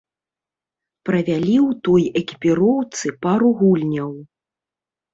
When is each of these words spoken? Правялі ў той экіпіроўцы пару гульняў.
Правялі 1.09 1.55
ў 1.67 1.79
той 1.89 2.03
экіпіроўцы 2.23 3.15
пару 3.29 3.49
гульняў. 3.63 4.11